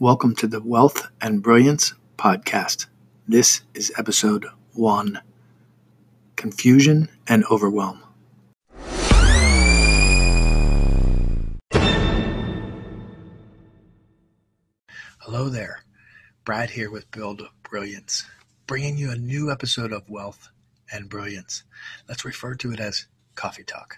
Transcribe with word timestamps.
Welcome 0.00 0.36
to 0.36 0.46
the 0.46 0.60
Wealth 0.60 1.08
and 1.20 1.42
Brilliance 1.42 1.92
Podcast. 2.16 2.86
This 3.26 3.62
is 3.74 3.92
episode 3.98 4.46
one 4.72 5.20
Confusion 6.36 7.08
and 7.26 7.44
Overwhelm. 7.50 8.04
Hello 15.18 15.48
there. 15.48 15.82
Brad 16.44 16.70
here 16.70 16.92
with 16.92 17.10
Build 17.10 17.42
Brilliance, 17.64 18.24
bringing 18.68 18.98
you 18.98 19.10
a 19.10 19.16
new 19.16 19.50
episode 19.50 19.92
of 19.92 20.08
Wealth 20.08 20.48
and 20.92 21.08
Brilliance. 21.08 21.64
Let's 22.08 22.24
refer 22.24 22.54
to 22.54 22.70
it 22.70 22.78
as 22.78 23.08
Coffee 23.34 23.64
Talk. 23.64 23.96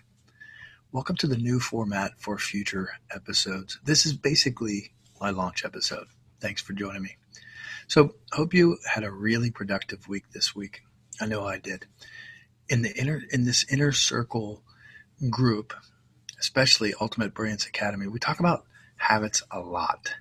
Welcome 0.92 1.16
to 1.16 1.26
the 1.26 1.36
new 1.36 1.60
format 1.60 2.12
for 2.16 2.38
future 2.38 2.88
episodes. 3.14 3.78
This 3.84 4.06
is 4.06 4.14
basically 4.14 4.92
my 5.20 5.30
launch 5.30 5.64
episode. 5.64 6.06
Thanks 6.40 6.62
for 6.62 6.72
joining 6.72 7.02
me. 7.02 7.16
So, 7.86 8.14
hope 8.32 8.54
you 8.54 8.78
had 8.92 9.04
a 9.04 9.10
really 9.10 9.50
productive 9.50 10.08
week 10.08 10.30
this 10.32 10.54
week. 10.54 10.82
I 11.20 11.26
know 11.26 11.46
I 11.46 11.58
did. 11.58 11.86
In 12.68 12.82
the 12.82 12.96
inner 12.96 13.22
in 13.30 13.44
this 13.44 13.64
inner 13.70 13.92
circle 13.92 14.62
group, 15.28 15.74
especially 16.38 16.94
Ultimate 17.00 17.34
Brilliance 17.34 17.66
Academy, 17.66 18.06
we 18.06 18.18
talk 18.18 18.40
about 18.40 18.64
habits 18.96 19.42
a 19.50 19.60
lot. 19.60 20.14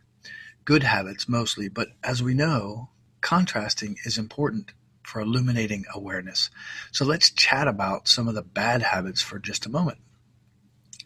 Good 0.66 0.84
habits 0.84 1.30
mostly, 1.30 1.70
but 1.70 1.90
as 2.04 2.22
we 2.22 2.34
know, 2.34 2.90
contrasting 3.22 3.98
is 4.04 4.18
important 4.18 4.72
for 5.04 5.22
illuminating 5.22 5.86
awareness. 5.94 6.50
So 6.92 7.06
let's 7.06 7.32
chat 7.32 7.68
about 7.68 8.08
some 8.08 8.28
of 8.28 8.36
the 8.36 8.44
bad 8.44 8.82
habits 8.82 9.22
for 9.22 9.40
just 9.40 9.66
a 9.66 9.70
moment. 9.70 10.00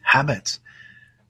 Habits 0.02 0.60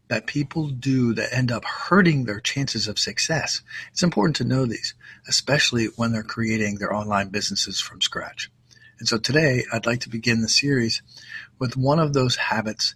that 0.09 0.27
people 0.27 0.68
do 0.68 1.13
that 1.13 1.34
end 1.34 1.51
up 1.51 1.65
hurting 1.65 2.26
their 2.26 2.40
chances 2.40 2.87
of 2.87 2.99
success. 2.99 3.62
It's 3.91 4.04
important 4.04 4.35
to 4.37 4.43
know 4.43 4.65
these, 4.65 4.93
especially 5.27 5.85
when 5.96 6.12
they're 6.12 6.23
creating 6.23 6.76
their 6.76 6.93
online 6.93 7.29
businesses 7.29 7.79
from 7.79 8.01
scratch. 8.01 8.51
And 8.99 9.07
so 9.07 9.18
today, 9.18 9.65
I'd 9.71 9.85
like 9.85 10.01
to 10.01 10.09
begin 10.09 10.41
the 10.41 10.49
series 10.49 11.01
with 11.59 11.77
one 11.77 11.99
of 11.99 12.13
those 12.13 12.35
habits 12.35 12.96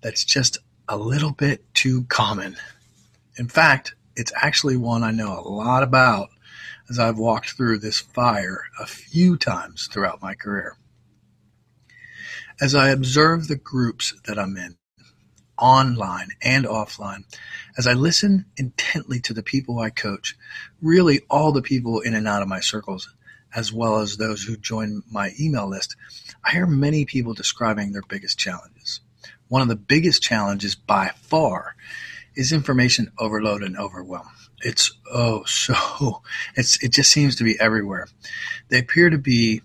that's 0.00 0.24
just 0.24 0.58
a 0.88 0.96
little 0.96 1.32
bit 1.32 1.62
too 1.74 2.04
common. 2.04 2.56
In 3.38 3.48
fact, 3.48 3.94
it's 4.16 4.32
actually 4.34 4.76
one 4.76 5.02
I 5.02 5.10
know 5.10 5.38
a 5.38 5.48
lot 5.48 5.82
about 5.82 6.30
as 6.88 6.98
I've 6.98 7.18
walked 7.18 7.50
through 7.50 7.78
this 7.78 8.00
fire 8.00 8.64
a 8.80 8.86
few 8.86 9.36
times 9.36 9.88
throughout 9.88 10.22
my 10.22 10.34
career. 10.34 10.76
As 12.60 12.74
I 12.74 12.90
observe 12.90 13.48
the 13.48 13.56
groups 13.56 14.14
that 14.26 14.38
I'm 14.38 14.56
in, 14.56 14.76
online 15.58 16.28
and 16.42 16.64
offline, 16.64 17.24
as 17.78 17.86
I 17.86 17.92
listen 17.94 18.46
intently 18.56 19.20
to 19.20 19.34
the 19.34 19.42
people 19.42 19.78
I 19.78 19.90
coach, 19.90 20.36
really 20.80 21.20
all 21.30 21.52
the 21.52 21.62
people 21.62 22.00
in 22.00 22.14
and 22.14 22.28
out 22.28 22.42
of 22.42 22.48
my 22.48 22.60
circles, 22.60 23.08
as 23.54 23.72
well 23.72 23.98
as 23.98 24.16
those 24.16 24.42
who 24.42 24.56
join 24.56 25.02
my 25.10 25.32
email 25.40 25.68
list, 25.68 25.96
I 26.44 26.52
hear 26.52 26.66
many 26.66 27.04
people 27.04 27.34
describing 27.34 27.92
their 27.92 28.02
biggest 28.02 28.38
challenges. 28.38 29.00
One 29.48 29.62
of 29.62 29.68
the 29.68 29.76
biggest 29.76 30.22
challenges 30.22 30.74
by 30.74 31.12
far 31.22 31.76
is 32.34 32.52
information 32.52 33.12
overload 33.18 33.62
and 33.62 33.76
overwhelm. 33.76 34.28
It's 34.60 34.92
oh 35.10 35.44
so 35.46 36.22
it's 36.54 36.82
it 36.82 36.92
just 36.92 37.10
seems 37.10 37.36
to 37.36 37.44
be 37.44 37.58
everywhere. 37.58 38.08
They 38.68 38.78
appear 38.78 39.10
to 39.10 39.18
be 39.18 39.62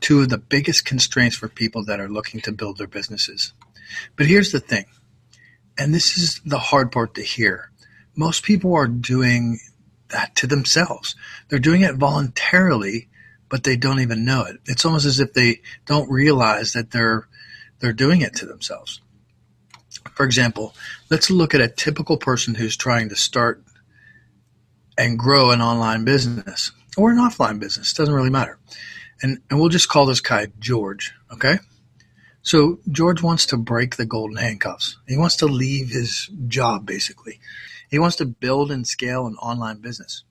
two 0.00 0.20
of 0.20 0.28
the 0.28 0.38
biggest 0.38 0.84
constraints 0.84 1.36
for 1.36 1.48
people 1.48 1.84
that 1.84 2.00
are 2.00 2.08
looking 2.08 2.40
to 2.42 2.52
build 2.52 2.78
their 2.78 2.86
businesses. 2.86 3.52
But 4.16 4.26
here's 4.26 4.52
the 4.52 4.60
thing 4.60 4.86
and 5.78 5.94
this 5.94 6.16
is 6.18 6.40
the 6.44 6.58
hard 6.58 6.92
part 6.92 7.14
to 7.14 7.22
hear. 7.22 7.70
Most 8.14 8.44
people 8.44 8.74
are 8.74 8.86
doing 8.86 9.58
that 10.08 10.36
to 10.36 10.46
themselves. 10.46 11.16
They're 11.48 11.58
doing 11.58 11.82
it 11.82 11.96
voluntarily, 11.96 13.08
but 13.48 13.64
they 13.64 13.76
don't 13.76 14.00
even 14.00 14.24
know 14.24 14.44
it. 14.44 14.58
It's 14.66 14.84
almost 14.84 15.06
as 15.06 15.20
if 15.20 15.32
they 15.32 15.62
don't 15.86 16.10
realize 16.10 16.72
that 16.72 16.90
they're 16.90 17.28
they're 17.80 17.92
doing 17.92 18.20
it 18.20 18.36
to 18.36 18.46
themselves. 18.46 19.00
For 20.14 20.24
example, 20.24 20.74
let's 21.10 21.30
look 21.30 21.54
at 21.54 21.60
a 21.60 21.68
typical 21.68 22.16
person 22.16 22.54
who's 22.54 22.76
trying 22.76 23.08
to 23.08 23.16
start 23.16 23.62
and 24.96 25.18
grow 25.18 25.50
an 25.50 25.60
online 25.60 26.04
business 26.04 26.70
or 26.96 27.10
an 27.10 27.18
offline 27.18 27.58
business. 27.58 27.92
Doesn't 27.92 28.14
really 28.14 28.30
matter. 28.30 28.58
And 29.22 29.40
and 29.50 29.58
we'll 29.58 29.68
just 29.68 29.88
call 29.88 30.06
this 30.06 30.20
guy 30.20 30.48
George, 30.58 31.12
okay? 31.32 31.58
So 32.42 32.80
George 32.90 33.22
wants 33.22 33.46
to 33.46 33.56
break 33.56 33.96
the 33.96 34.04
golden 34.04 34.36
handcuffs. 34.36 34.98
He 35.06 35.16
wants 35.16 35.36
to 35.36 35.46
leave 35.46 35.90
his 35.90 36.28
job, 36.48 36.84
basically. 36.84 37.38
He 37.88 37.98
wants 37.98 38.16
to 38.16 38.26
build 38.26 38.72
and 38.72 38.86
scale 38.86 39.26
an 39.26 39.36
online 39.36 39.78
business. 39.78 40.24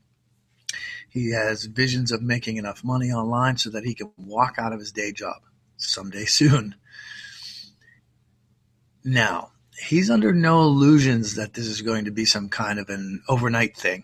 He 1.10 1.32
has 1.32 1.66
visions 1.66 2.12
of 2.12 2.22
making 2.22 2.58
enough 2.58 2.84
money 2.84 3.12
online 3.12 3.58
so 3.58 3.70
that 3.72 3.86
he 3.86 3.94
can 3.94 4.12
walk 4.18 4.56
out 4.58 4.74
of 4.74 4.80
his 4.80 4.92
day 4.92 5.12
job 5.12 5.42
someday 5.78 6.26
soon. 6.26 6.76
Now, 9.04 9.52
he's 9.78 10.10
under 10.10 10.34
no 10.34 10.62
illusions 10.62 11.36
that 11.36 11.54
this 11.54 11.66
is 11.66 11.82
going 11.82 12.06
to 12.06 12.12
be 12.12 12.26
some 12.26 12.50
kind 12.50 12.78
of 12.78 12.90
an 12.90 13.24
overnight 13.28 13.76
thing. 13.76 14.04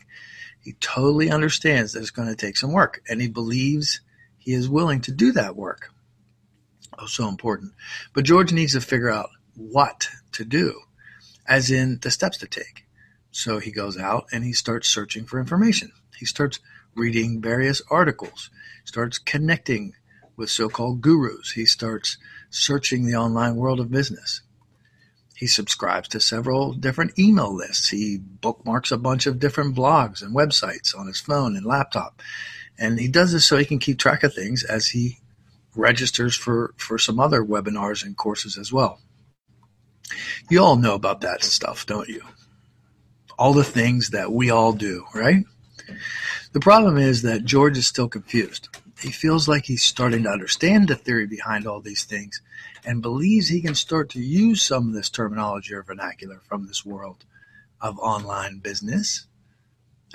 He 0.64 0.74
totally 0.74 1.30
understands 1.30 1.94
that 1.94 2.00
it's 2.00 2.12
going 2.12 2.28
to 2.30 2.36
take 2.36 2.58
some 2.58 2.72
work, 2.72 3.02
and 3.08 3.22
he 3.22 3.28
believes 3.28 4.02
he 4.38 4.54
is 4.54 4.70
willing 4.70 5.02
to 5.02 5.12
do 5.12 5.32
that 5.34 5.56
work. 5.56 5.92
So 7.06 7.28
important. 7.28 7.74
But 8.14 8.26
George 8.26 8.52
needs 8.52 8.74
to 8.74 8.82
figure 8.82 9.12
out 9.12 9.30
what 9.56 10.10
to 10.34 10.44
do, 10.44 10.82
as 11.48 11.70
in 11.72 12.00
the 12.02 12.12
steps 12.12 12.38
to 12.40 12.48
take. 12.48 12.86
So 13.32 13.60
he 13.60 13.72
goes 13.72 13.98
out 13.98 14.26
and 14.32 14.44
he 14.44 14.54
starts 14.54 14.90
searching 14.90 15.26
for 15.26 15.40
information. 15.40 15.92
He 16.18 16.26
starts 16.26 16.60
reading 16.96 17.42
various 17.42 17.82
articles, 17.90 18.50
starts 18.84 19.20
connecting 19.20 19.94
with 20.36 20.50
so 20.50 20.70
called 20.70 21.02
gurus. 21.02 21.52
He 21.52 21.66
starts 21.66 22.18
searching 22.50 23.06
the 23.06 23.16
online 23.16 23.56
world 23.56 23.80
of 23.80 23.92
business. 23.92 24.42
He 25.36 25.46
subscribes 25.46 26.08
to 26.10 26.20
several 26.20 26.74
different 26.74 27.18
email 27.20 27.54
lists. 27.54 27.90
He 27.90 28.18
bookmarks 28.18 28.92
a 28.92 28.98
bunch 28.98 29.28
of 29.28 29.40
different 29.40 29.76
blogs 29.76 30.24
and 30.24 30.36
websites 30.36 30.98
on 30.98 31.06
his 31.06 31.22
phone 31.22 31.56
and 31.56 31.66
laptop. 31.66 32.24
And 32.80 33.00
he 33.00 33.08
does 33.08 33.34
this 33.34 33.46
so 33.46 33.58
he 33.58 33.66
can 33.66 33.80
keep 33.80 34.00
track 34.00 34.24
of 34.24 34.34
things 34.34 34.64
as 34.64 34.88
he 34.88 35.20
registers 35.78 36.36
for, 36.36 36.74
for 36.78 36.98
some 36.98 37.20
other 37.20 37.44
webinars 37.44 38.04
and 38.04 38.18
courses 38.18 38.58
as 38.58 38.74
well. 38.74 39.00
You 40.50 40.64
all 40.64 40.76
know 40.76 40.96
about 40.96 41.22
that 41.22 41.44
stuff, 41.44 41.86
don't 41.86 42.08
you? 42.08 42.22
All 43.38 43.54
the 43.54 43.64
things 43.64 44.10
that 44.10 44.32
we 44.32 44.50
all 44.50 44.74
do, 44.74 45.06
right? 45.14 45.46
The 46.54 46.60
problem 46.60 46.98
is 46.98 47.22
that 47.22 47.46
George 47.46 47.78
is 47.78 47.88
still 47.88 48.08
confused. 48.08 48.70
He 49.00 49.12
feels 49.12 49.48
like 49.48 49.66
he's 49.66 49.84
starting 49.84 50.24
to 50.24 50.30
understand 50.30 50.88
the 50.88 50.96
theory 50.96 51.28
behind 51.28 51.68
all 51.68 51.82
these 51.82 52.04
things 52.04 52.42
and 52.84 53.02
believes 53.02 53.48
he 53.48 53.62
can 53.62 53.76
start 53.76 54.10
to 54.12 54.20
use 54.20 54.62
some 54.62 54.88
of 54.88 54.94
this 54.94 55.10
terminology 55.10 55.74
or 55.74 55.84
vernacular 55.84 56.42
from 56.48 56.66
this 56.66 56.86
world 56.86 57.26
of 57.80 58.00
online 58.00 58.60
business. 58.60 59.28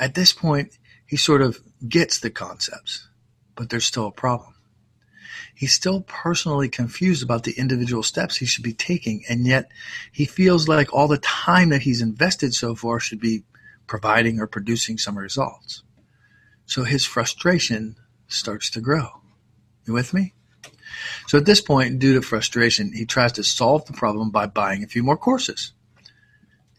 At 0.00 0.14
this 0.14 0.32
point, 0.32 0.78
he 1.06 1.16
sort 1.16 1.42
of 1.42 1.60
gets 1.88 2.18
the 2.18 2.30
concepts, 2.30 3.06
but 3.54 3.70
there's 3.70 3.84
still 3.84 4.06
a 4.06 4.12
problem 4.12 4.51
he's 5.54 5.72
still 5.72 6.02
personally 6.02 6.68
confused 6.68 7.22
about 7.22 7.44
the 7.44 7.52
individual 7.52 8.02
steps 8.02 8.36
he 8.36 8.46
should 8.46 8.64
be 8.64 8.72
taking, 8.72 9.24
and 9.28 9.46
yet 9.46 9.70
he 10.10 10.24
feels 10.24 10.68
like 10.68 10.92
all 10.92 11.08
the 11.08 11.18
time 11.18 11.70
that 11.70 11.82
he's 11.82 12.02
invested 12.02 12.54
so 12.54 12.74
far 12.74 13.00
should 13.00 13.20
be 13.20 13.44
providing 13.86 14.40
or 14.40 14.46
producing 14.46 14.98
some 14.98 15.18
results. 15.18 15.82
So 16.66 16.84
his 16.84 17.04
frustration 17.04 17.96
starts 18.28 18.70
to 18.70 18.80
grow. 18.80 19.08
You 19.84 19.92
with 19.92 20.14
me? 20.14 20.32
So 21.26 21.38
at 21.38 21.44
this 21.44 21.60
point, 21.60 21.98
due 21.98 22.14
to 22.14 22.22
frustration, 22.22 22.92
he 22.92 23.04
tries 23.04 23.32
to 23.32 23.44
solve 23.44 23.84
the 23.86 23.92
problem 23.92 24.30
by 24.30 24.46
buying 24.46 24.82
a 24.82 24.88
few 24.88 25.02
more 25.02 25.16
courses. 25.16 25.72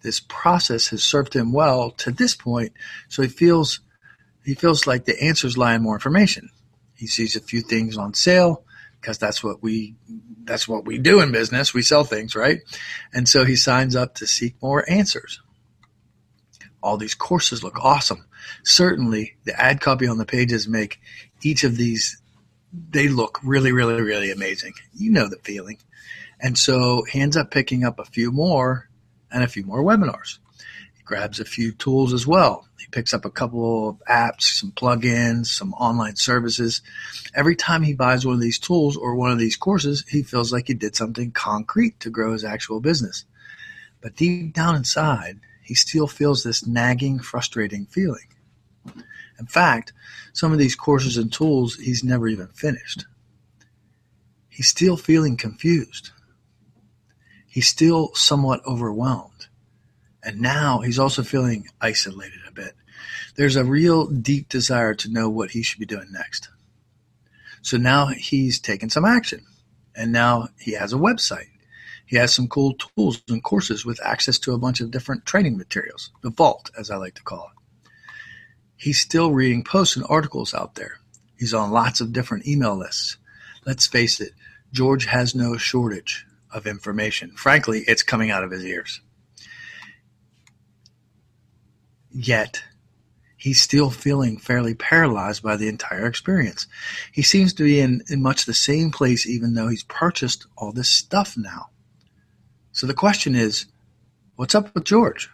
This 0.01 0.19
process 0.19 0.87
has 0.89 1.03
served 1.03 1.33
him 1.33 1.53
well 1.53 1.91
to 1.91 2.11
this 2.11 2.35
point, 2.35 2.73
so 3.07 3.21
he 3.21 3.29
feels 3.29 3.79
he 4.43 4.53
feels 4.53 4.85
like 4.85 5.05
the 5.05 5.21
answers 5.23 5.57
lie 5.57 5.75
in 5.75 5.83
more 5.83 5.95
information. 5.95 6.49
He 7.03 7.07
sees 7.07 7.35
a 7.35 7.41
few 7.41 7.59
things 7.59 7.97
on 7.97 8.13
sale 8.13 8.63
because 9.01 9.17
that's 9.17 9.43
what 9.43 9.61
we 9.61 9.93
that's 10.45 10.69
what 10.69 10.85
we 10.85 10.97
do 10.99 11.19
in 11.19 11.33
business. 11.33 11.73
We 11.73 11.81
sell 11.81 12.05
things, 12.05 12.33
right? 12.33 12.61
And 13.13 13.27
so 13.27 13.43
he 13.43 13.57
signs 13.57 13.93
up 13.93 14.15
to 14.15 14.25
seek 14.25 14.55
more 14.61 14.89
answers. 14.89 15.41
All 16.81 16.95
these 16.95 17.13
courses 17.13 17.61
look 17.61 17.77
awesome. 17.83 18.25
Certainly, 18.63 19.35
the 19.43 19.61
ad 19.61 19.81
copy 19.81 20.07
on 20.07 20.17
the 20.17 20.25
pages 20.25 20.65
make 20.65 21.01
each 21.41 21.65
of 21.65 21.75
these 21.75 22.21
they 22.71 23.09
look 23.09 23.37
really, 23.43 23.73
really, 23.73 24.01
really 24.01 24.31
amazing. 24.31 24.71
You 24.93 25.11
know 25.11 25.27
the 25.27 25.35
feeling. 25.43 25.79
And 26.39 26.57
so 26.57 27.03
he 27.03 27.19
ends 27.19 27.35
up 27.35 27.51
picking 27.51 27.83
up 27.83 27.99
a 27.99 28.05
few 28.05 28.31
more 28.31 28.87
and 29.29 29.43
a 29.43 29.47
few 29.49 29.65
more 29.65 29.83
webinars 29.83 30.37
He 30.95 31.03
grabs 31.03 31.41
a 31.41 31.45
few 31.45 31.73
tools 31.73 32.13
as 32.13 32.25
well. 32.25 32.65
Picks 32.93 33.13
up 33.13 33.25
a 33.25 33.31
couple 33.31 33.89
of 33.89 34.03
apps, 34.07 34.43
some 34.43 34.71
plugins, 34.71 35.47
some 35.47 35.73
online 35.73 36.15
services. 36.15 36.81
Every 37.33 37.55
time 37.55 37.81
he 37.81 37.95
buys 37.95 38.23
one 38.23 38.35
of 38.35 38.41
these 38.41 38.59
tools 38.59 38.95
or 38.95 39.15
one 39.15 39.31
of 39.31 39.39
these 39.39 39.57
courses, 39.57 40.05
he 40.07 40.21
feels 40.21 40.53
like 40.53 40.67
he 40.67 40.75
did 40.75 40.95
something 40.95 41.31
concrete 41.31 41.99
to 42.01 42.11
grow 42.11 42.33
his 42.33 42.45
actual 42.45 42.79
business. 42.79 43.25
But 43.99 44.15
deep 44.15 44.53
down 44.53 44.75
inside, 44.75 45.39
he 45.63 45.73
still 45.73 46.07
feels 46.07 46.43
this 46.43 46.67
nagging, 46.67 47.17
frustrating 47.17 47.87
feeling. 47.87 48.27
In 49.39 49.47
fact, 49.47 49.91
some 50.31 50.51
of 50.51 50.59
these 50.59 50.75
courses 50.75 51.17
and 51.17 51.33
tools 51.33 51.75
he's 51.75 52.03
never 52.03 52.27
even 52.27 52.47
finished. 52.49 53.05
He's 54.49 54.67
still 54.67 54.97
feeling 54.97 55.35
confused. 55.35 56.11
He's 57.47 57.67
still 57.67 58.11
somewhat 58.13 58.61
overwhelmed. 58.67 59.47
And 60.21 60.39
now 60.39 60.81
he's 60.81 60.99
also 60.99 61.23
feeling 61.23 61.67
isolated 61.81 62.39
a 62.47 62.51
bit. 62.51 62.73
There's 63.35 63.55
a 63.55 63.63
real 63.63 64.07
deep 64.07 64.49
desire 64.49 64.93
to 64.95 65.11
know 65.11 65.29
what 65.29 65.51
he 65.51 65.63
should 65.63 65.79
be 65.79 65.85
doing 65.85 66.11
next. 66.11 66.49
So 67.61 67.77
now 67.77 68.07
he's 68.07 68.59
taken 68.59 68.89
some 68.89 69.05
action. 69.05 69.45
And 69.95 70.11
now 70.11 70.49
he 70.59 70.73
has 70.73 70.93
a 70.93 70.97
website. 70.97 71.49
He 72.05 72.17
has 72.17 72.33
some 72.33 72.47
cool 72.47 72.73
tools 72.73 73.21
and 73.29 73.43
courses 73.43 73.85
with 73.85 74.03
access 74.03 74.37
to 74.39 74.53
a 74.53 74.57
bunch 74.57 74.81
of 74.81 74.91
different 74.91 75.25
training 75.25 75.57
materials, 75.57 76.11
the 76.21 76.29
vault, 76.29 76.69
as 76.77 76.91
I 76.91 76.97
like 76.97 77.15
to 77.15 77.23
call 77.23 77.49
it. 77.51 77.89
He's 78.75 78.99
still 78.99 79.31
reading 79.31 79.63
posts 79.63 79.95
and 79.95 80.05
articles 80.09 80.53
out 80.53 80.75
there. 80.75 80.99
He's 81.37 81.53
on 81.53 81.71
lots 81.71 82.01
of 82.01 82.11
different 82.11 82.45
email 82.47 82.75
lists. 82.75 83.17
Let's 83.65 83.87
face 83.87 84.19
it, 84.19 84.33
George 84.71 85.05
has 85.05 85.33
no 85.33 85.55
shortage 85.57 86.25
of 86.51 86.67
information. 86.67 87.31
Frankly, 87.31 87.83
it's 87.87 88.03
coming 88.03 88.29
out 88.29 88.43
of 88.43 88.51
his 88.51 88.65
ears. 88.65 89.01
Yet, 92.11 92.63
he's 93.43 93.61
still 93.61 93.89
feeling 93.89 94.37
fairly 94.37 94.73
paralyzed 94.73 95.43
by 95.43 95.57
the 95.57 95.67
entire 95.67 96.05
experience. 96.05 96.65
He 97.11 97.23
seems 97.23 97.53
to 97.55 97.63
be 97.63 97.81
in, 97.81 98.01
in 98.07 98.21
much 98.21 98.45
the 98.45 98.53
same 98.53 98.89
place, 98.89 99.27
even 99.27 99.53
though 99.53 99.67
he's 99.67 99.83
purchased 99.83 100.47
all 100.57 100.71
this 100.71 100.87
stuff 100.87 101.35
now. 101.35 101.67
So 102.71 102.87
the 102.87 102.93
question 102.93 103.35
is, 103.35 103.65
what's 104.37 104.55
up 104.55 104.73
with 104.73 104.85
George? 104.85 105.29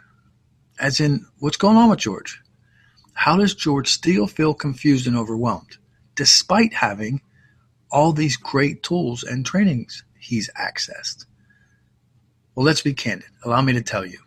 As 0.79 0.99
in, 0.99 1.27
what's 1.37 1.55
going 1.55 1.77
on 1.77 1.91
with 1.91 1.99
George? 1.99 2.41
How 3.13 3.37
does 3.37 3.53
George 3.53 3.89
still 3.89 4.25
feel 4.25 4.55
confused 4.55 5.05
and 5.05 5.15
overwhelmed, 5.15 5.77
despite 6.15 6.73
having 6.73 7.21
all 7.91 8.11
these 8.11 8.37
great 8.37 8.81
tools 8.81 9.21
and 9.21 9.45
trainings 9.45 10.03
he's 10.19 10.49
accessed? 10.59 11.25
Well, 12.55 12.65
let's 12.65 12.81
be 12.81 12.95
candid. 12.95 13.29
Allow 13.43 13.61
me 13.61 13.73
to 13.73 13.83
tell 13.83 14.03
you. 14.03 14.17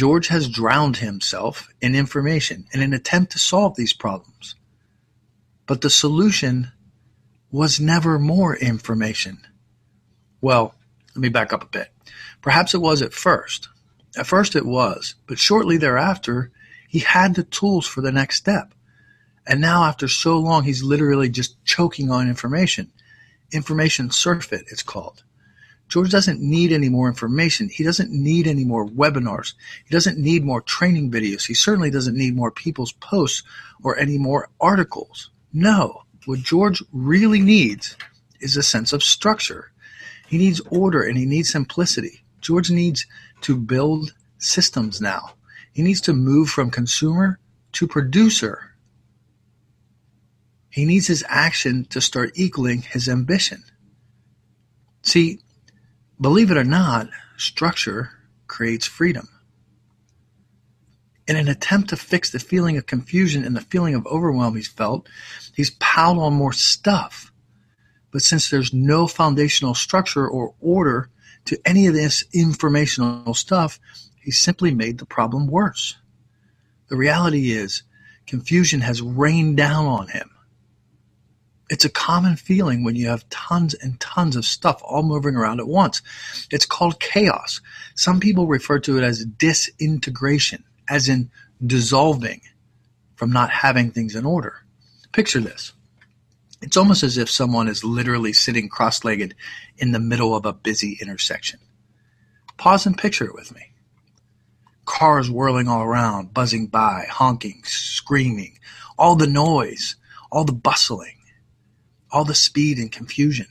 George 0.00 0.28
has 0.28 0.48
drowned 0.48 0.96
himself 0.96 1.68
in 1.82 1.94
information 1.94 2.64
in 2.72 2.80
an 2.80 2.94
attempt 2.94 3.32
to 3.32 3.38
solve 3.38 3.76
these 3.76 3.92
problems. 3.92 4.54
But 5.66 5.82
the 5.82 5.90
solution 5.90 6.72
was 7.50 7.78
never 7.78 8.18
more 8.18 8.56
information. 8.56 9.46
Well, 10.40 10.74
let 11.14 11.20
me 11.20 11.28
back 11.28 11.52
up 11.52 11.62
a 11.62 11.66
bit. 11.66 11.88
Perhaps 12.40 12.72
it 12.72 12.80
was 12.80 13.02
at 13.02 13.12
first. 13.12 13.68
At 14.16 14.26
first 14.26 14.56
it 14.56 14.64
was, 14.64 15.16
but 15.26 15.38
shortly 15.38 15.76
thereafter, 15.76 16.50
he 16.88 17.00
had 17.00 17.34
the 17.34 17.42
tools 17.42 17.86
for 17.86 18.00
the 18.00 18.10
next 18.10 18.36
step. 18.36 18.72
And 19.46 19.60
now, 19.60 19.84
after 19.84 20.08
so 20.08 20.38
long, 20.38 20.64
he's 20.64 20.82
literally 20.82 21.28
just 21.28 21.62
choking 21.66 22.10
on 22.10 22.26
information. 22.26 22.90
Information 23.52 24.10
surfeit, 24.10 24.64
it's 24.70 24.82
called. 24.82 25.24
George 25.90 26.10
doesn't 26.10 26.40
need 26.40 26.72
any 26.72 26.88
more 26.88 27.08
information. 27.08 27.68
He 27.68 27.82
doesn't 27.82 28.12
need 28.12 28.46
any 28.46 28.64
more 28.64 28.86
webinars. 28.86 29.54
He 29.84 29.92
doesn't 29.92 30.18
need 30.18 30.44
more 30.44 30.60
training 30.60 31.10
videos. 31.10 31.46
He 31.46 31.54
certainly 31.54 31.90
doesn't 31.90 32.16
need 32.16 32.36
more 32.36 32.52
people's 32.52 32.92
posts 32.92 33.42
or 33.82 33.98
any 33.98 34.16
more 34.16 34.48
articles. 34.60 35.30
No, 35.52 36.04
what 36.26 36.38
George 36.38 36.80
really 36.92 37.40
needs 37.40 37.96
is 38.40 38.56
a 38.56 38.62
sense 38.62 38.92
of 38.92 39.02
structure. 39.02 39.72
He 40.28 40.38
needs 40.38 40.60
order 40.70 41.02
and 41.02 41.18
he 41.18 41.26
needs 41.26 41.50
simplicity. 41.50 42.22
George 42.40 42.70
needs 42.70 43.04
to 43.40 43.56
build 43.56 44.14
systems 44.38 45.00
now. 45.00 45.32
He 45.72 45.82
needs 45.82 46.00
to 46.02 46.12
move 46.12 46.50
from 46.50 46.70
consumer 46.70 47.40
to 47.72 47.88
producer. 47.88 48.76
He 50.70 50.84
needs 50.84 51.08
his 51.08 51.24
action 51.28 51.84
to 51.86 52.00
start 52.00 52.30
equaling 52.36 52.82
his 52.82 53.08
ambition. 53.08 53.64
See, 55.02 55.40
Believe 56.20 56.50
it 56.50 56.58
or 56.58 56.64
not, 56.64 57.08
structure 57.38 58.10
creates 58.46 58.86
freedom. 58.86 59.28
In 61.26 61.36
an 61.36 61.48
attempt 61.48 61.90
to 61.90 61.96
fix 61.96 62.30
the 62.30 62.38
feeling 62.38 62.76
of 62.76 62.86
confusion 62.86 63.44
and 63.44 63.56
the 63.56 63.60
feeling 63.60 63.94
of 63.94 64.06
overwhelm 64.06 64.56
he's 64.56 64.68
felt, 64.68 65.08
he's 65.54 65.70
piled 65.70 66.18
on 66.18 66.34
more 66.34 66.52
stuff. 66.52 67.32
But 68.10 68.22
since 68.22 68.50
there's 68.50 68.74
no 68.74 69.06
foundational 69.06 69.74
structure 69.74 70.28
or 70.28 70.54
order 70.60 71.08
to 71.46 71.58
any 71.64 71.86
of 71.86 71.94
this 71.94 72.24
informational 72.34 73.32
stuff, 73.34 73.78
he's 74.20 74.40
simply 74.40 74.74
made 74.74 74.98
the 74.98 75.06
problem 75.06 75.46
worse. 75.46 75.96
The 76.88 76.96
reality 76.96 77.52
is, 77.52 77.84
confusion 78.26 78.80
has 78.80 79.00
rained 79.00 79.56
down 79.56 79.86
on 79.86 80.08
him. 80.08 80.29
It's 81.70 81.84
a 81.84 81.88
common 81.88 82.34
feeling 82.34 82.82
when 82.82 82.96
you 82.96 83.06
have 83.06 83.28
tons 83.30 83.74
and 83.74 83.98
tons 84.00 84.34
of 84.34 84.44
stuff 84.44 84.82
all 84.82 85.04
moving 85.04 85.36
around 85.36 85.60
at 85.60 85.68
once. 85.68 86.02
It's 86.50 86.66
called 86.66 86.98
chaos. 86.98 87.60
Some 87.94 88.18
people 88.18 88.48
refer 88.48 88.80
to 88.80 88.98
it 88.98 89.04
as 89.04 89.24
disintegration, 89.24 90.64
as 90.88 91.08
in 91.08 91.30
dissolving 91.64 92.40
from 93.14 93.30
not 93.30 93.50
having 93.50 93.92
things 93.92 94.16
in 94.16 94.26
order. 94.26 94.64
Picture 95.12 95.38
this. 95.38 95.72
It's 96.60 96.76
almost 96.76 97.04
as 97.04 97.16
if 97.16 97.30
someone 97.30 97.68
is 97.68 97.84
literally 97.84 98.32
sitting 98.32 98.68
cross 98.68 99.04
legged 99.04 99.36
in 99.78 99.92
the 99.92 100.00
middle 100.00 100.34
of 100.34 100.44
a 100.44 100.52
busy 100.52 100.98
intersection. 101.00 101.60
Pause 102.56 102.86
and 102.86 102.98
picture 102.98 103.26
it 103.26 103.34
with 103.34 103.54
me. 103.54 103.70
Cars 104.86 105.30
whirling 105.30 105.68
all 105.68 105.84
around, 105.84 106.34
buzzing 106.34 106.66
by, 106.66 107.06
honking, 107.08 107.62
screaming, 107.64 108.58
all 108.98 109.14
the 109.14 109.28
noise, 109.28 109.94
all 110.32 110.44
the 110.44 110.52
bustling 110.52 111.14
all 112.10 112.24
the 112.24 112.34
speed 112.34 112.78
and 112.78 112.90
confusion. 112.90 113.46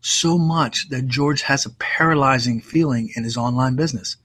So 0.00 0.36
much 0.36 0.88
that 0.88 1.06
George 1.06 1.42
has 1.42 1.64
a 1.64 1.70
paralyzing 1.70 2.60
feeling 2.60 3.12
in 3.14 3.24
his 3.24 3.36
online 3.36 3.76
business. 3.76 4.16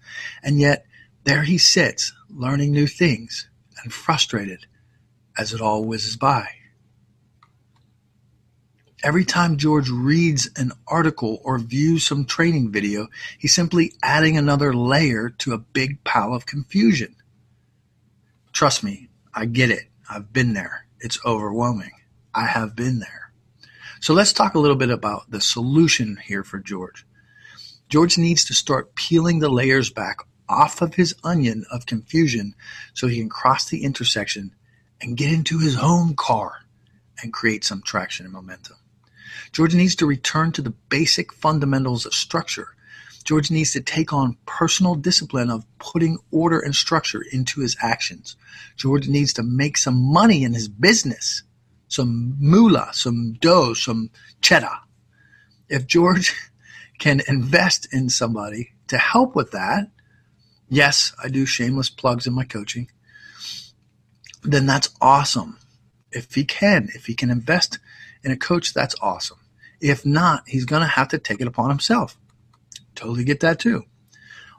And 0.41 0.59
yet, 0.59 0.85
there 1.23 1.43
he 1.43 1.57
sits, 1.57 2.13
learning 2.29 2.71
new 2.71 2.87
things 2.87 3.47
and 3.83 3.93
frustrated 3.93 4.65
as 5.37 5.53
it 5.53 5.61
all 5.61 5.83
whizzes 5.83 6.17
by. 6.17 6.47
Every 9.03 9.25
time 9.25 9.57
George 9.57 9.89
reads 9.89 10.49
an 10.55 10.71
article 10.87 11.39
or 11.43 11.59
views 11.59 12.05
some 12.05 12.25
training 12.25 12.71
video, 12.71 13.07
he's 13.37 13.53
simply 13.53 13.93
adding 14.01 14.37
another 14.37 14.73
layer 14.73 15.29
to 15.37 15.53
a 15.53 15.59
big 15.59 16.03
pile 16.03 16.33
of 16.33 16.47
confusion. 16.47 17.15
Trust 18.53 18.83
me, 18.83 19.09
I 19.35 19.45
get 19.45 19.69
it. 19.69 19.83
I've 20.09 20.33
been 20.33 20.53
there. 20.53 20.87
It's 20.99 21.23
overwhelming. 21.23 21.91
I 22.33 22.47
have 22.47 22.75
been 22.75 22.99
there. 22.99 23.26
So 23.99 24.13
let's 24.13 24.33
talk 24.33 24.55
a 24.55 24.59
little 24.59 24.77
bit 24.77 24.89
about 24.89 25.29
the 25.29 25.41
solution 25.41 26.17
here 26.17 26.43
for 26.43 26.59
George. 26.59 27.05
George 27.89 28.17
needs 28.17 28.45
to 28.45 28.53
start 28.53 28.95
peeling 28.95 29.39
the 29.39 29.49
layers 29.49 29.89
back 29.89 30.17
off 30.49 30.81
of 30.81 30.95
his 30.95 31.15
onion 31.23 31.65
of 31.71 31.85
confusion 31.85 32.53
so 32.93 33.07
he 33.07 33.19
can 33.19 33.29
cross 33.29 33.69
the 33.69 33.83
intersection 33.83 34.53
and 35.01 35.17
get 35.17 35.31
into 35.31 35.59
his 35.59 35.77
own 35.77 36.15
car 36.15 36.59
and 37.21 37.33
create 37.33 37.63
some 37.63 37.81
traction 37.81 38.25
and 38.25 38.33
momentum. 38.33 38.77
George 39.51 39.73
needs 39.73 39.95
to 39.95 40.05
return 40.05 40.51
to 40.51 40.61
the 40.61 40.73
basic 40.89 41.33
fundamentals 41.33 42.05
of 42.05 42.13
structure. 42.13 42.75
George 43.23 43.51
needs 43.51 43.71
to 43.71 43.81
take 43.81 44.13
on 44.13 44.37
personal 44.45 44.95
discipline 44.95 45.49
of 45.49 45.65
putting 45.79 46.17
order 46.31 46.59
and 46.59 46.75
structure 46.75 47.23
into 47.31 47.61
his 47.61 47.75
actions. 47.81 48.35
George 48.75 49.07
needs 49.07 49.33
to 49.33 49.43
make 49.43 49.77
some 49.77 50.01
money 50.01 50.43
in 50.43 50.53
his 50.53 50.69
business 50.69 51.43
some 51.87 52.35
moolah, 52.39 52.89
some 52.91 53.33
dough, 53.33 53.73
some 53.73 54.09
cheddar. 54.41 54.79
If 55.69 55.87
George 55.87 56.33
can 56.99 57.21
invest 57.27 57.87
in 57.93 58.09
somebody 58.09 58.73
to 58.87 58.97
help 58.97 59.35
with 59.35 59.51
that, 59.51 59.89
yes, 60.69 61.13
I 61.23 61.29
do 61.29 61.45
shameless 61.45 61.89
plugs 61.89 62.27
in 62.27 62.33
my 62.33 62.43
coaching, 62.43 62.89
then 64.43 64.65
that's 64.65 64.89
awesome. 65.01 65.57
If 66.11 66.33
he 66.35 66.43
can, 66.45 66.89
if 66.93 67.05
he 67.05 67.15
can 67.15 67.29
invest 67.29 67.79
in 68.23 68.31
a 68.31 68.37
coach, 68.37 68.73
that's 68.73 68.95
awesome. 69.01 69.39
If 69.79 70.05
not, 70.05 70.43
he's 70.47 70.65
going 70.65 70.81
to 70.81 70.87
have 70.87 71.09
to 71.09 71.19
take 71.19 71.41
it 71.41 71.47
upon 71.47 71.69
himself. 71.69 72.17
Totally 72.95 73.23
get 73.23 73.41
that 73.41 73.59
too. 73.59 73.83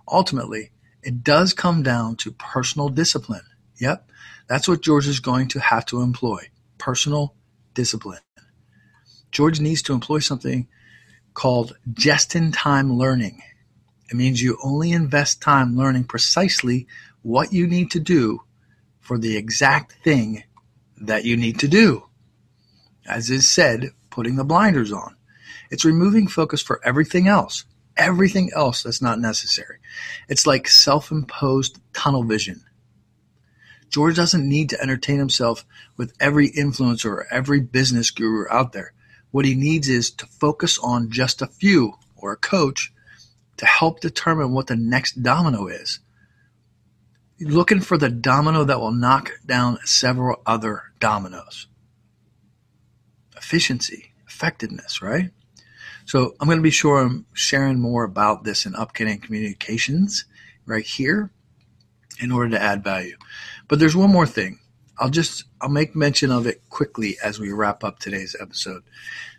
Ultimately, 0.07 0.71
it 1.03 1.25
does 1.25 1.53
come 1.53 1.83
down 1.83 2.17
to 2.17 2.33
personal 2.33 2.89
discipline. 2.89 3.43
Yep, 3.81 4.11
that's 4.49 4.69
what 4.69 4.83
George 4.83 5.07
is 5.07 5.21
going 5.21 5.49
to 5.49 5.61
have 5.61 5.87
to 5.87 6.03
employ 6.03 6.49
personal 6.79 7.35
discipline. 7.75 8.21
George 9.31 9.61
needs 9.61 9.83
to 9.83 9.93
employ 9.93 10.21
something 10.21 10.69
called 11.35 11.77
just 11.93 12.35
in 12.35 12.51
time 12.51 12.93
learning. 12.93 13.43
It 14.11 14.17
means 14.17 14.43
you 14.43 14.59
only 14.65 14.93
invest 14.93 15.43
time 15.43 15.77
learning 15.77 16.05
precisely 16.05 16.87
what 17.23 17.53
you 17.53 17.67
need 17.67 17.91
to 17.91 18.01
do 18.01 18.41
for 19.01 19.19
the 19.19 19.37
exact 19.37 19.93
thing 20.03 20.45
that 21.01 21.25
you 21.25 21.37
need 21.37 21.59
to 21.61 21.69
do. 21.69 22.05
As 23.07 23.31
is 23.31 23.49
said, 23.49 23.91
putting 24.11 24.37
the 24.37 24.45
blinders 24.45 24.93
on. 24.93 25.17
It's 25.71 25.85
removing 25.85 26.27
focus 26.27 26.63
for 26.63 26.81
everything 26.85 27.29
else, 27.29 27.65
everything 27.97 28.51
else 28.55 28.83
that's 28.83 29.03
not 29.03 29.21
necessary. 29.21 29.79
It's 30.29 30.47
like 30.47 30.69
self 30.69 31.11
imposed 31.11 31.79
tunnel 31.93 32.25
vision. 32.25 32.65
George 33.89 34.17
doesn't 34.17 34.49
need 34.49 34.69
to 34.71 34.81
entertain 34.81 35.19
himself 35.19 35.65
with 35.97 36.13
every 36.21 36.51
influencer 36.51 37.07
or 37.07 37.27
every 37.31 37.61
business 37.61 38.11
guru 38.11 38.45
out 38.51 38.73
there. 38.73 38.93
What 39.31 39.45
he 39.45 39.55
needs 39.55 39.89
is 39.89 40.11
to 40.13 40.27
focus 40.27 40.79
on 40.79 41.11
just 41.11 41.43
a 41.43 41.47
few 41.47 41.95
or 42.17 42.33
a 42.33 42.37
coach 42.37 42.93
to 43.57 43.67
help 43.67 44.01
determine 44.01 44.53
what 44.53 44.67
the 44.67 44.77
next 44.77 45.23
domino 45.23 45.67
is. 45.67 46.01
looking 47.41 47.81
for 47.81 47.97
the 47.97 48.11
domino 48.11 48.65
that 48.65 48.81
will 48.81 48.93
knock 48.93 49.31
down 49.47 49.79
several 49.85 50.43
other 50.45 50.83
dominoes. 50.99 51.69
Efficiency, 53.37 54.13
effectiveness, 54.27 55.01
right? 55.01 55.31
So 56.05 56.35
I'm 56.41 56.49
going 56.49 56.59
to 56.59 56.63
be 56.63 56.71
sure 56.71 56.99
I'm 56.99 57.27
sharing 57.33 57.79
more 57.79 58.03
about 58.03 58.43
this 58.43 58.67
in 58.67 58.75
upcoming 58.75 59.21
communications 59.21 60.25
right 60.67 60.85
here 60.85 61.31
in 62.21 62.33
order 62.33 62.51
to 62.51 62.63
add 62.63 62.85
value. 62.85 63.17
But 63.69 63.79
there's 63.79 63.97
one 63.97 64.11
more 64.11 64.27
thing. 64.27 64.61
I'll 64.99 65.11
just 65.11 65.45
I'll 65.61 65.69
make 65.69 65.95
mention 65.95 66.31
of 66.31 66.47
it 66.47 66.69
quickly 66.71 67.17
as 67.23 67.39
we 67.39 67.53
wrap 67.53 67.85
up 67.85 67.99
today's 67.99 68.35
episode. 68.41 68.83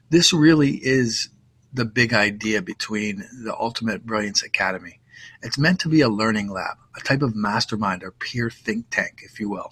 This 0.09 0.31
really 0.31 0.71
is 0.71 1.29
the 1.73 1.85
big 1.85 2.13
idea 2.13 2.61
between 2.61 3.27
the 3.43 3.55
Ultimate 3.57 4.05
Brilliance 4.05 4.41
Academy. 4.41 4.99
It's 5.41 5.57
meant 5.57 5.79
to 5.81 5.89
be 5.89 6.01
a 6.01 6.09
learning 6.09 6.49
lab, 6.49 6.77
a 6.95 7.01
type 7.01 7.21
of 7.21 7.35
mastermind 7.35 8.03
or 8.03 8.11
peer 8.11 8.49
think 8.49 8.89
tank, 8.89 9.21
if 9.23 9.39
you 9.39 9.49
will. 9.49 9.71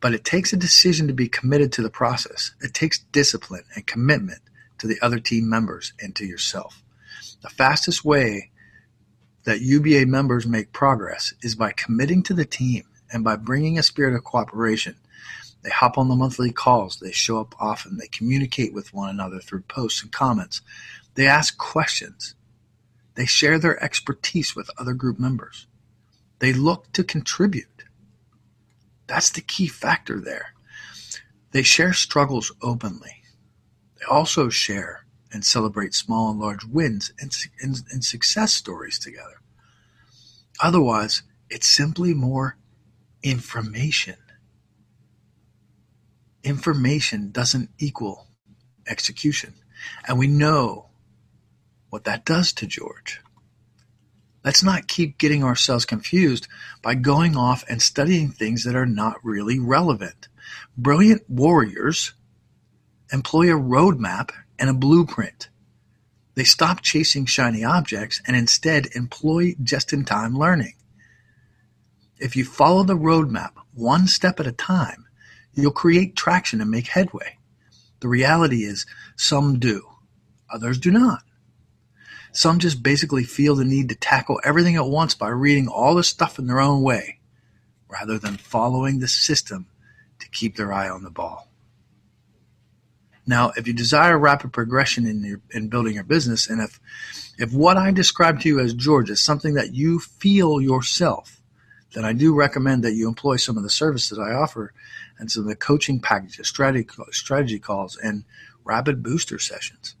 But 0.00 0.14
it 0.14 0.24
takes 0.24 0.52
a 0.52 0.56
decision 0.56 1.06
to 1.06 1.14
be 1.14 1.28
committed 1.28 1.72
to 1.72 1.82
the 1.82 1.90
process. 1.90 2.52
It 2.60 2.74
takes 2.74 2.98
discipline 2.98 3.64
and 3.74 3.86
commitment 3.86 4.42
to 4.78 4.86
the 4.86 4.98
other 5.00 5.18
team 5.18 5.48
members 5.48 5.92
and 6.00 6.14
to 6.16 6.26
yourself. 6.26 6.82
The 7.42 7.48
fastest 7.48 8.04
way 8.04 8.50
that 9.46 9.60
UBA 9.60 10.06
members 10.06 10.44
make 10.44 10.72
progress 10.72 11.32
is 11.40 11.54
by 11.54 11.70
committing 11.70 12.22
to 12.24 12.34
the 12.34 12.44
team 12.44 12.82
and 13.12 13.22
by 13.22 13.36
bringing 13.36 13.78
a 13.78 13.82
spirit 13.82 14.12
of 14.14 14.24
cooperation. 14.24 14.96
They 15.62 15.70
hop 15.70 15.96
on 15.96 16.08
the 16.08 16.16
monthly 16.16 16.50
calls, 16.50 16.98
they 16.98 17.12
show 17.12 17.40
up 17.40 17.54
often, 17.60 17.96
they 17.96 18.08
communicate 18.08 18.74
with 18.74 18.92
one 18.92 19.08
another 19.08 19.38
through 19.38 19.62
posts 19.62 20.02
and 20.02 20.10
comments, 20.10 20.62
they 21.14 21.28
ask 21.28 21.56
questions, 21.56 22.34
they 23.14 23.24
share 23.24 23.58
their 23.58 23.82
expertise 23.82 24.56
with 24.56 24.68
other 24.78 24.94
group 24.94 25.18
members, 25.18 25.68
they 26.40 26.52
look 26.52 26.90
to 26.92 27.04
contribute. 27.04 27.84
That's 29.06 29.30
the 29.30 29.40
key 29.40 29.68
factor 29.68 30.20
there. 30.20 30.54
They 31.52 31.62
share 31.62 31.92
struggles 31.92 32.50
openly. 32.60 33.22
They 33.98 34.04
also 34.10 34.48
share 34.48 35.06
and 35.32 35.44
celebrate 35.44 35.94
small 35.94 36.30
and 36.30 36.40
large 36.40 36.64
wins 36.64 37.12
and, 37.20 37.32
and, 37.60 37.82
and 37.92 38.04
success 38.04 38.52
stories 38.52 38.98
together. 38.98 39.35
Otherwise, 40.60 41.22
it's 41.50 41.68
simply 41.68 42.14
more 42.14 42.56
information. 43.22 44.16
Information 46.42 47.30
doesn't 47.30 47.70
equal 47.78 48.28
execution. 48.86 49.54
And 50.06 50.18
we 50.18 50.26
know 50.26 50.86
what 51.90 52.04
that 52.04 52.24
does 52.24 52.52
to 52.54 52.66
George. 52.66 53.20
Let's 54.44 54.62
not 54.62 54.86
keep 54.86 55.18
getting 55.18 55.42
ourselves 55.42 55.84
confused 55.84 56.46
by 56.80 56.94
going 56.94 57.36
off 57.36 57.64
and 57.68 57.82
studying 57.82 58.28
things 58.28 58.62
that 58.62 58.76
are 58.76 58.86
not 58.86 59.16
really 59.24 59.58
relevant. 59.58 60.28
Brilliant 60.78 61.28
warriors 61.28 62.14
employ 63.12 63.52
a 63.52 63.58
roadmap 63.58 64.30
and 64.58 64.70
a 64.70 64.74
blueprint. 64.74 65.48
They 66.36 66.44
stop 66.44 66.82
chasing 66.82 67.24
shiny 67.24 67.64
objects 67.64 68.20
and 68.26 68.36
instead 68.36 68.88
employ 68.94 69.54
just-in-time 69.62 70.36
learning. 70.38 70.74
If 72.18 72.36
you 72.36 72.44
follow 72.44 72.82
the 72.82 72.96
roadmap 72.96 73.52
one 73.72 74.06
step 74.06 74.38
at 74.38 74.46
a 74.46 74.52
time, 74.52 75.06
you'll 75.54 75.72
create 75.72 76.14
traction 76.14 76.60
and 76.60 76.70
make 76.70 76.88
headway. 76.88 77.38
The 78.00 78.08
reality 78.08 78.64
is 78.64 78.84
some 79.16 79.58
do, 79.58 79.88
others 80.52 80.78
do 80.78 80.90
not. 80.90 81.22
Some 82.32 82.58
just 82.58 82.82
basically 82.82 83.24
feel 83.24 83.54
the 83.54 83.64
need 83.64 83.88
to 83.88 83.94
tackle 83.94 84.38
everything 84.44 84.76
at 84.76 84.86
once 84.86 85.14
by 85.14 85.28
reading 85.28 85.68
all 85.68 85.94
the 85.94 86.04
stuff 86.04 86.38
in 86.38 86.46
their 86.46 86.60
own 86.60 86.82
way, 86.82 87.18
rather 87.88 88.18
than 88.18 88.36
following 88.36 88.98
the 88.98 89.08
system 89.08 89.68
to 90.18 90.28
keep 90.28 90.56
their 90.56 90.70
eye 90.70 90.90
on 90.90 91.02
the 91.02 91.10
ball. 91.10 91.45
Now, 93.26 93.52
if 93.56 93.66
you 93.66 93.72
desire 93.72 94.18
rapid 94.18 94.52
progression 94.52 95.06
in 95.06 95.24
your, 95.24 95.40
in 95.50 95.68
building 95.68 95.94
your 95.94 96.04
business, 96.04 96.48
and 96.48 96.60
if 96.60 96.80
if 97.38 97.52
what 97.52 97.76
I 97.76 97.90
described 97.90 98.42
to 98.42 98.48
you 98.48 98.60
as 98.60 98.72
George 98.72 99.10
is 99.10 99.20
something 99.20 99.54
that 99.54 99.74
you 99.74 99.98
feel 99.98 100.60
yourself, 100.60 101.42
then 101.92 102.04
I 102.04 102.12
do 102.12 102.34
recommend 102.34 102.82
that 102.84 102.94
you 102.94 103.08
employ 103.08 103.36
some 103.36 103.56
of 103.56 103.62
the 103.62 103.70
services 103.70 104.18
I 104.18 104.32
offer 104.32 104.72
and 105.18 105.30
some 105.30 105.42
of 105.42 105.48
the 105.48 105.56
coaching 105.56 106.00
packages, 106.00 106.48
strategy 106.48 106.88
strategy 107.10 107.58
calls, 107.58 107.96
and 107.96 108.24
rapid 108.64 109.02
booster 109.02 109.38
sessions. 109.38 109.96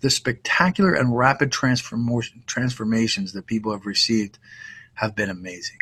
The 0.00 0.10
spectacular 0.10 0.94
and 0.94 1.16
rapid 1.16 1.52
transformations 1.52 3.32
that 3.32 3.46
people 3.46 3.72
have 3.72 3.86
received 3.86 4.38
have 4.94 5.14
been 5.14 5.30
amazing. 5.30 5.78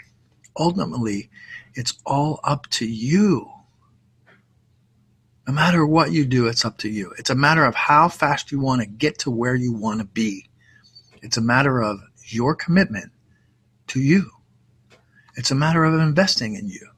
Ultimately, 0.56 1.30
it's 1.74 1.94
all 2.04 2.40
up 2.44 2.66
to 2.70 2.86
you 2.86 3.50
no 5.52 5.56
matter 5.56 5.86
what 5.86 6.12
you 6.12 6.24
do, 6.24 6.46
it's 6.46 6.64
up 6.64 6.78
to 6.78 6.88
you. 6.88 7.12
It's 7.18 7.28
a 7.28 7.34
matter 7.34 7.66
of 7.66 7.74
how 7.74 8.08
fast 8.08 8.50
you 8.50 8.58
want 8.58 8.80
to 8.80 8.86
get 8.86 9.18
to 9.18 9.30
where 9.30 9.54
you 9.54 9.74
want 9.74 10.00
to 10.00 10.06
be. 10.06 10.48
It's 11.20 11.36
a 11.36 11.42
matter 11.42 11.82
of 11.82 12.00
your 12.24 12.54
commitment 12.54 13.12
to 13.88 14.00
you. 14.00 14.30
It's 15.36 15.50
a 15.50 15.54
matter 15.54 15.84
of 15.84 15.92
investing 15.92 16.54
in 16.54 16.70
you. 16.70 16.88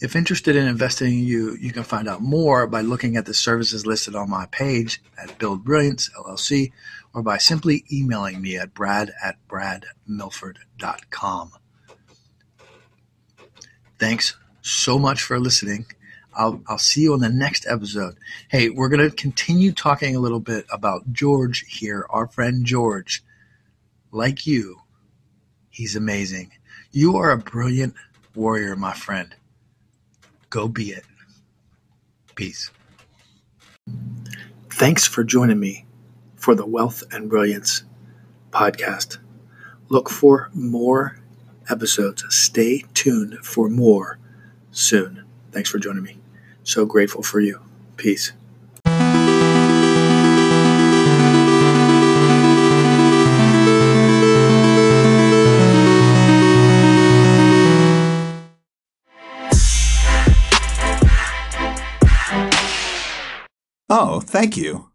If 0.00 0.14
interested 0.14 0.54
in 0.54 0.68
investing 0.68 1.14
in 1.14 1.24
you, 1.24 1.56
you 1.60 1.72
can 1.72 1.82
find 1.82 2.06
out 2.06 2.22
more 2.22 2.68
by 2.68 2.82
looking 2.82 3.16
at 3.16 3.26
the 3.26 3.34
services 3.34 3.84
listed 3.84 4.14
on 4.14 4.30
my 4.30 4.46
page 4.46 5.02
at 5.20 5.36
Build 5.38 5.64
Brilliance 5.64 6.08
LLC 6.16 6.70
or 7.12 7.24
by 7.24 7.38
simply 7.38 7.84
emailing 7.92 8.40
me 8.40 8.56
at 8.56 8.74
brad 8.74 9.10
at 9.20 9.38
bradmilford.com. 9.48 11.50
Thanks 13.98 14.36
so 14.62 15.00
much 15.00 15.20
for 15.20 15.40
listening 15.40 15.86
I'll, 16.36 16.62
I'll 16.66 16.78
see 16.78 17.02
you 17.02 17.12
on 17.12 17.20
the 17.20 17.28
next 17.28 17.66
episode. 17.68 18.16
Hey, 18.48 18.68
we're 18.68 18.88
going 18.88 19.08
to 19.08 19.14
continue 19.14 19.72
talking 19.72 20.16
a 20.16 20.20
little 20.20 20.40
bit 20.40 20.66
about 20.70 21.12
George 21.12 21.64
here, 21.68 22.06
our 22.10 22.26
friend 22.26 22.64
George. 22.64 23.22
Like 24.10 24.46
you, 24.46 24.80
he's 25.70 25.96
amazing. 25.96 26.52
You 26.92 27.16
are 27.16 27.30
a 27.30 27.38
brilliant 27.38 27.94
warrior, 28.34 28.76
my 28.76 28.92
friend. 28.92 29.34
Go 30.50 30.68
be 30.68 30.90
it. 30.90 31.04
Peace. 32.34 32.70
Thanks 34.70 35.06
for 35.06 35.24
joining 35.24 35.60
me 35.60 35.86
for 36.36 36.54
the 36.54 36.66
Wealth 36.66 37.02
and 37.10 37.28
Brilliance 37.28 37.84
podcast. 38.50 39.18
Look 39.88 40.08
for 40.08 40.50
more 40.54 41.18
episodes. 41.70 42.24
Stay 42.28 42.84
tuned 42.94 43.38
for 43.42 43.68
more 43.68 44.18
soon. 44.70 45.24
Thanks 45.52 45.70
for 45.70 45.78
joining 45.78 46.02
me. 46.02 46.18
So 46.64 46.86
grateful 46.86 47.22
for 47.22 47.40
you. 47.40 47.60
Peace. 47.96 48.32
Oh, 63.90 64.20
thank 64.20 64.56
you. 64.56 64.90